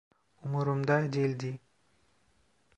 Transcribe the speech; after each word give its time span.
Umurumda 0.45 1.13
değildi. 1.13 1.59